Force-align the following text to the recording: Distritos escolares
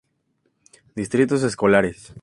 Distritos 0.95 1.43
escolares 1.43 2.11